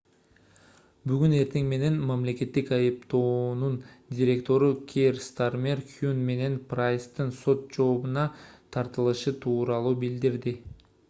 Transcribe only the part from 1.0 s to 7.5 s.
бүгүн эртең менен мамлекеттик айыптоонун директору кейр стармер хюн менен прайстын